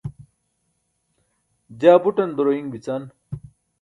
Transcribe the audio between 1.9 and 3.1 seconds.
buṭan duroin bican